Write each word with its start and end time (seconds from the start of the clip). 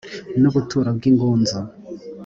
n 0.39 0.43
ubuturo 0.49 0.89
bw 0.97 1.03
ingunzu 1.09 1.59